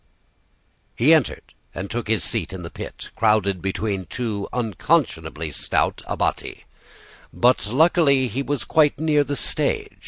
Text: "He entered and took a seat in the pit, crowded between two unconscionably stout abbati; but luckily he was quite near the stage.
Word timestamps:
"He 0.95 1.13
entered 1.13 1.53
and 1.75 1.87
took 1.87 2.09
a 2.09 2.19
seat 2.19 2.53
in 2.53 2.63
the 2.63 2.71
pit, 2.71 3.11
crowded 3.15 3.61
between 3.61 4.05
two 4.07 4.47
unconscionably 4.51 5.51
stout 5.51 6.01
abbati; 6.07 6.63
but 7.31 7.67
luckily 7.67 8.27
he 8.27 8.41
was 8.41 8.63
quite 8.63 8.99
near 8.99 9.23
the 9.23 9.35
stage. 9.35 9.99